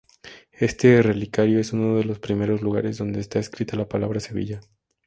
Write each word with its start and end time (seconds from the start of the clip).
Este 0.57 0.99
relicario 1.03 1.59
es 1.59 1.73
uno 1.73 1.95
de 1.95 2.03
los 2.05 2.17
primeros 2.17 2.63
lugares 2.63 2.97
donde 2.97 3.19
está 3.19 3.37
escrita 3.37 3.75
la 3.75 3.87
palabra 3.87 4.19
Sevilla. 4.19 4.59